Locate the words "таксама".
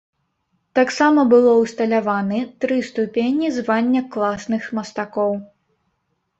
0.79-1.25